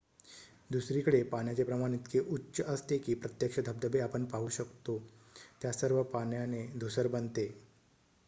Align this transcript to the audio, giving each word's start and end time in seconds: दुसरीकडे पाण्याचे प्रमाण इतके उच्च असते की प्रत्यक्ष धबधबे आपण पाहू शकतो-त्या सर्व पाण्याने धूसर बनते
दुसरीकडे 0.69 1.21
पाण्याचे 1.23 1.63
प्रमाण 1.63 1.93
इतके 1.93 2.19
उच्च 2.27 2.61
असते 2.63 2.97
की 2.97 3.13
प्रत्यक्ष 3.15 3.59
धबधबे 3.59 3.99
आपण 3.99 4.25
पाहू 4.25 4.47
शकतो-त्या 4.51 5.71
सर्व 5.73 6.01
पाण्याने 6.05 6.65
धूसर 6.75 7.07
बनते 7.09 7.47